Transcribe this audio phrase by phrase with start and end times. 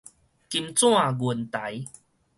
[0.03, 0.03] 金
[0.73, 1.85] 盞銀台